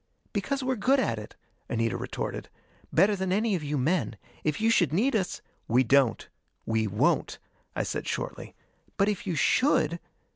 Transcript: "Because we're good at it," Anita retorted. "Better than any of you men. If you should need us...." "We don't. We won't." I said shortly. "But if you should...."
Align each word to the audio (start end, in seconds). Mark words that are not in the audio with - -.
"Because 0.33 0.63
we're 0.63 0.77
good 0.77 0.99
at 0.99 1.19
it," 1.19 1.35
Anita 1.69 1.95
retorted. 1.95 2.49
"Better 2.91 3.15
than 3.15 3.31
any 3.31 3.53
of 3.53 3.63
you 3.63 3.77
men. 3.77 4.17
If 4.43 4.59
you 4.59 4.71
should 4.71 4.91
need 4.91 5.15
us...." 5.15 5.43
"We 5.67 5.83
don't. 5.83 6.27
We 6.65 6.87
won't." 6.87 7.37
I 7.75 7.83
said 7.83 8.07
shortly. 8.07 8.55
"But 8.97 9.09
if 9.09 9.27
you 9.27 9.35
should...." 9.35 9.99